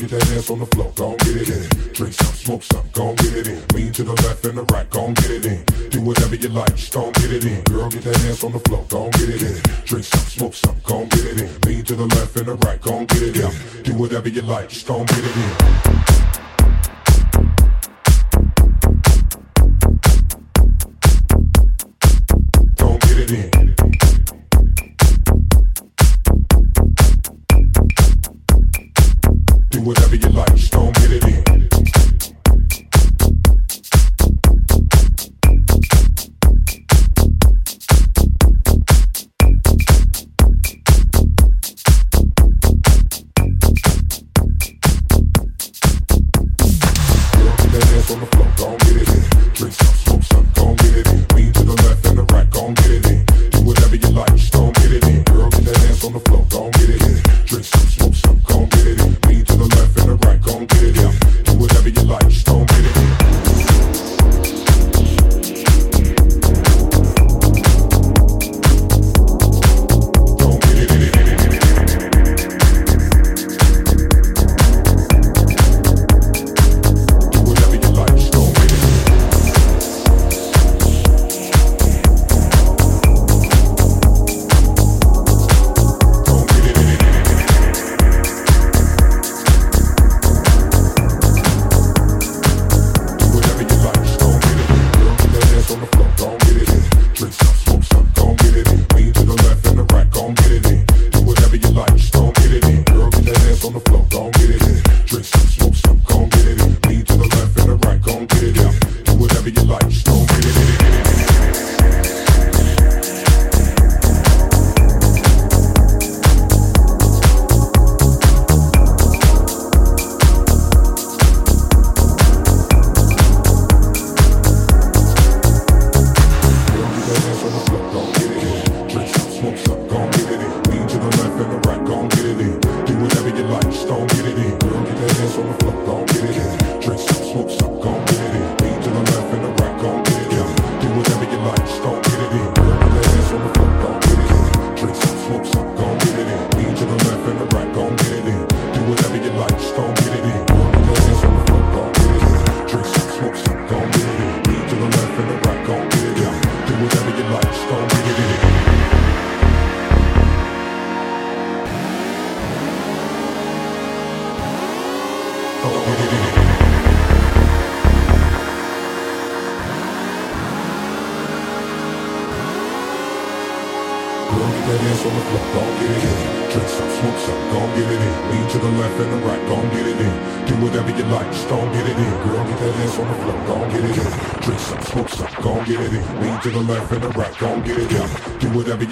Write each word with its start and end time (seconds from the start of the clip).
get 0.00 0.10
that 0.10 0.32
ass 0.32 0.50
on 0.50 0.58
the 0.60 0.66
floor, 0.66 0.92
gon' 0.94 1.16
get 1.18 1.36
it 1.36 1.48
in. 1.50 1.92
Drink 1.92 2.14
some, 2.14 2.34
smoke 2.34 2.62
some, 2.62 2.88
gon' 2.92 3.14
get 3.16 3.34
it 3.34 3.46
in. 3.48 3.62
Lean 3.74 3.92
to 3.92 4.02
the 4.02 4.14
left 4.22 4.44
and 4.46 4.56
the 4.56 4.62
right, 4.72 4.88
gon' 4.88 5.12
get 5.14 5.30
it 5.30 5.44
in. 5.44 5.64
Do 5.90 6.00
whatever 6.00 6.36
you 6.36 6.48
like, 6.48 6.74
just 6.74 6.92
gon' 6.92 7.12
get 7.12 7.30
it 7.30 7.44
in. 7.44 7.62
Girl, 7.64 7.90
get 7.90 8.02
that 8.02 8.16
ass 8.24 8.44
on 8.44 8.52
the 8.52 8.60
floor, 8.60 8.84
gon' 8.88 9.10
get 9.10 9.28
it 9.28 9.42
in. 9.42 9.84
Drink 9.84 10.04
some, 10.04 10.20
smoke 10.20 10.54
some, 10.54 10.76
gon' 10.84 11.08
get 11.08 11.24
it 11.26 11.40
in. 11.42 11.60
Lean 11.66 11.84
to 11.84 11.94
the 11.94 12.06
left 12.06 12.36
and 12.36 12.46
the 12.46 12.54
right, 12.66 12.80
gon' 12.80 13.04
get 13.06 13.22
it 13.22 13.36
in. 13.36 13.82
Do 13.82 13.94
whatever 13.98 14.28
you 14.28 14.42
like, 14.42 14.70
just 14.70 14.86
gon' 14.86 15.04
get 15.04 15.18
it 15.18 15.36
in. 15.36 15.89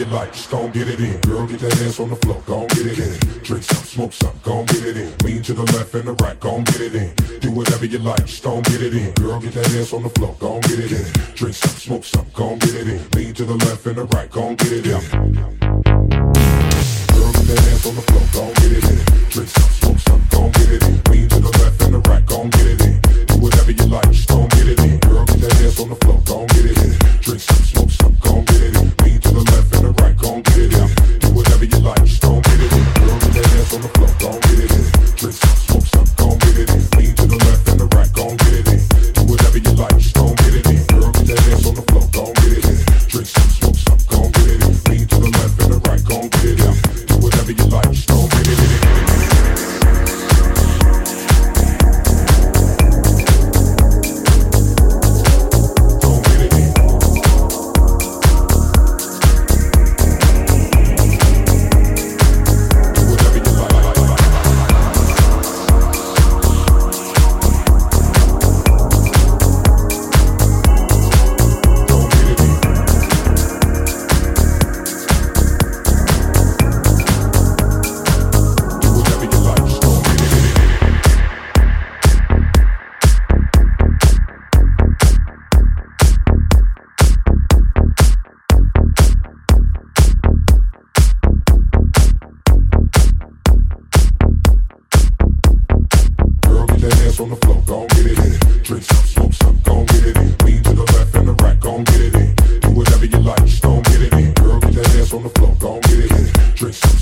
it 0.08 0.14
lights, 0.14 0.46
gon' 0.46 0.70
get 0.70 0.88
it 0.88 1.00
in. 1.00 1.20
Girl, 1.20 1.46
get 1.46 1.60
that 1.60 1.80
ass 1.82 2.00
on 2.00 2.10
the 2.10 2.16
floor, 2.16 2.42
gon' 2.46 2.66
get 2.68 2.86
it 2.86 2.98
in. 2.98 3.42
Drink 3.42 3.64
some, 3.64 3.84
smoke 3.84 4.12
some, 4.12 4.38
gon' 4.42 4.64
get 4.66 4.84
it 4.84 4.96
in. 4.96 5.16
Lean 5.24 5.42
to 5.42 5.54
the 5.54 5.64
left 5.72 5.94
and 5.94 6.08
the 6.08 6.12
right, 6.24 6.38
gon' 6.40 6.64
get 6.64 6.80
it 6.80 6.94
in. 6.94 7.14
Do 7.40 7.50
whatever 7.50 7.86
you 7.86 7.98
like, 7.98 8.24
just 8.26 8.42
gon' 8.42 8.62
get 8.62 8.82
it 8.82 8.94
in. 8.94 9.12
Girl, 9.14 9.40
get 9.40 9.52
that 9.54 9.70
ass 9.74 9.92
on 9.92 10.02
the 10.02 10.10
floor, 10.10 10.36
gon' 10.38 10.60
get 10.62 10.78
it 10.78 10.92
in. 10.92 11.34
Drink 11.34 11.54
some, 11.54 11.70
smoke 11.70 12.04
some, 12.04 12.26
gon' 12.34 12.58
get 12.58 12.74
it 12.74 12.88
in. 12.88 13.08
Lean 13.10 13.34
to 13.34 13.44
the 13.44 13.56
left 13.66 13.86
and 13.86 13.96
the 13.96 14.04
right, 14.04 14.30
gon' 14.30 14.56
get 14.56 14.72
it 14.72 14.86
in. 14.86 15.57
Drink 106.58 106.74
some. 106.74 106.97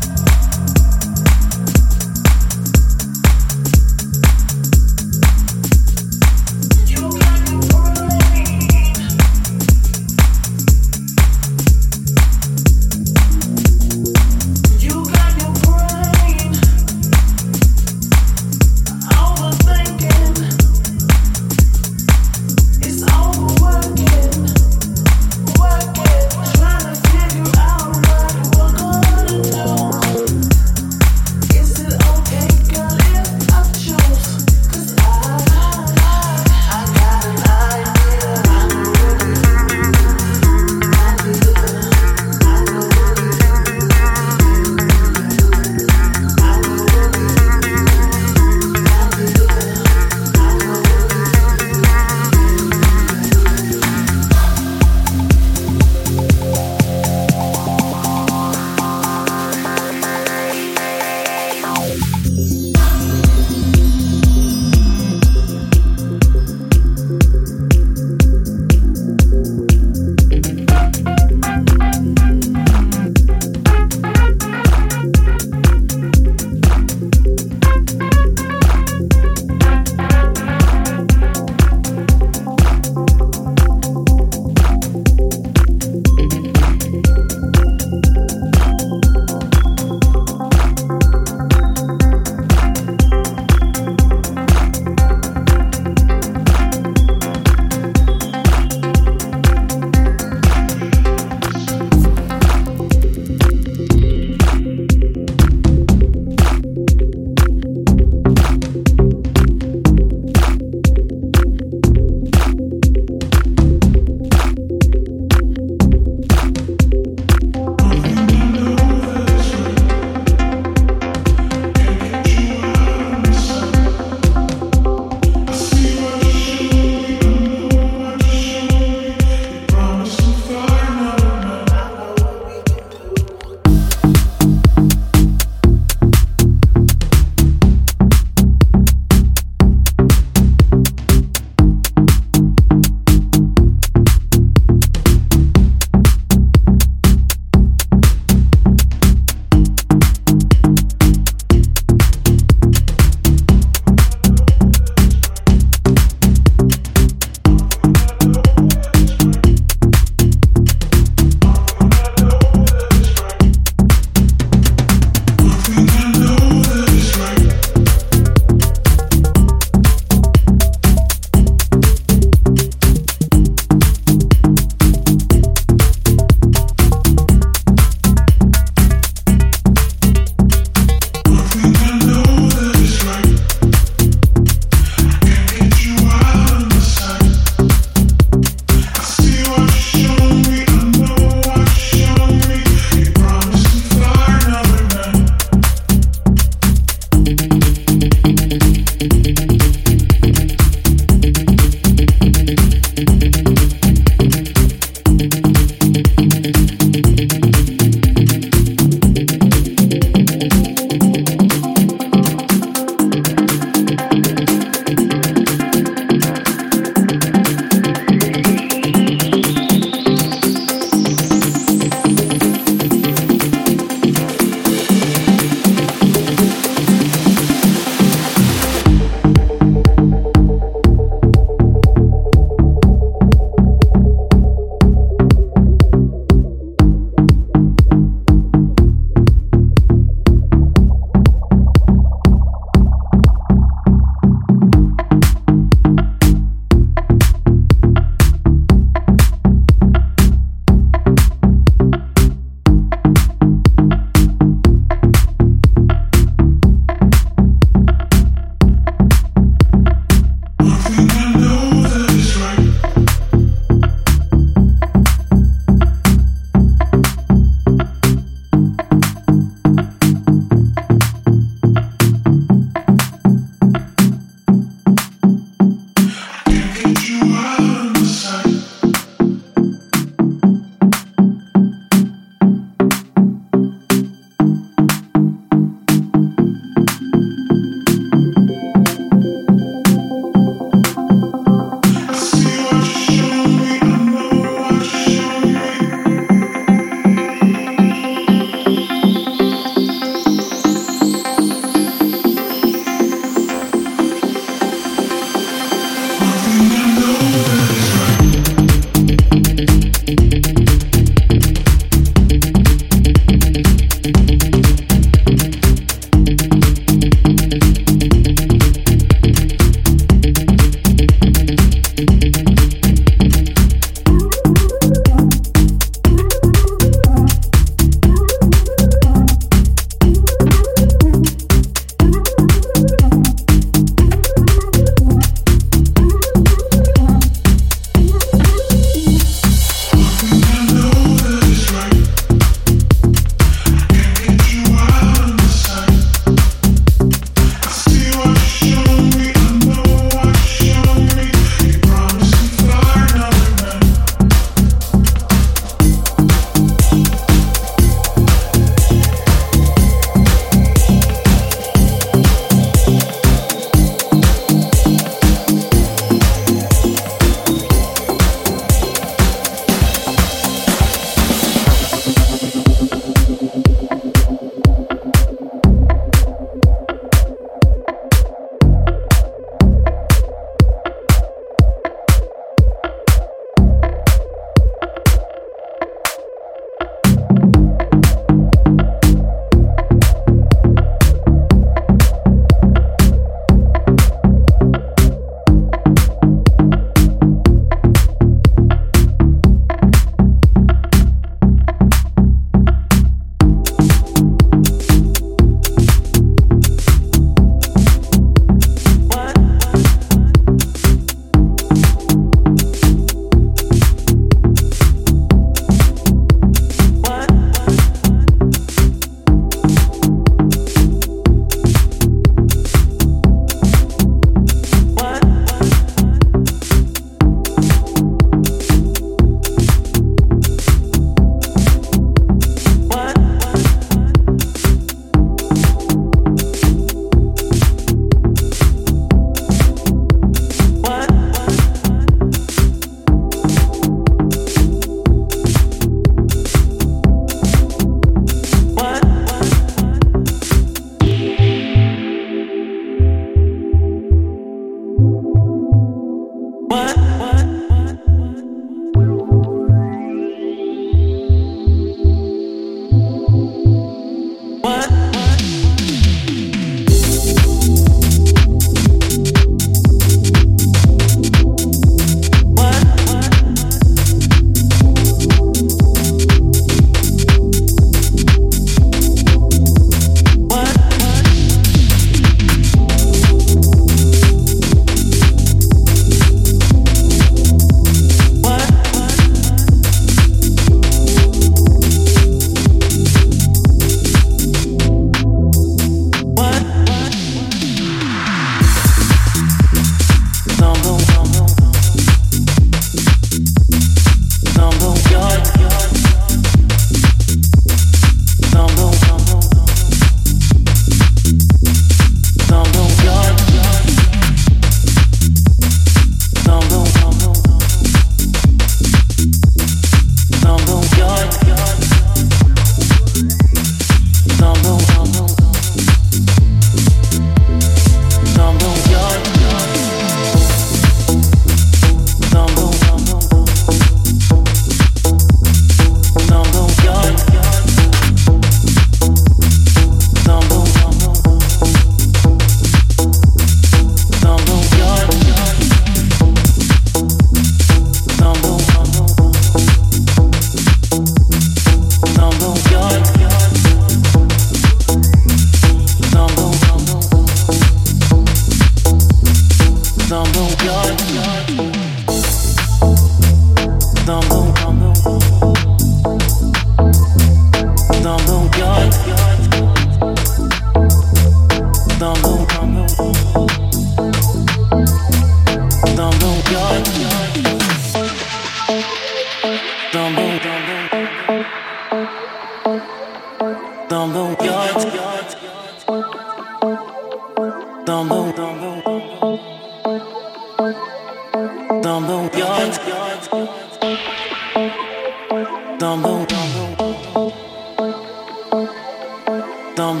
Don't 599.76 600.00